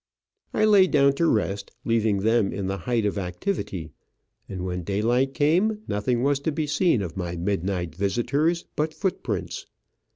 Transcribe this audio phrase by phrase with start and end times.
[0.51, 3.91] I lay down to rest, leaving them in the height of activity,
[4.49, 9.67] and when daylight came nothing was to be seen of my midnight visitors but footprints.